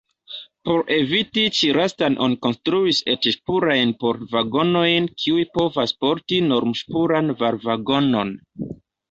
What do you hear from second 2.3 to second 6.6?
konstruis et-ŝpurajn port-vagonojn, kiuj povas porti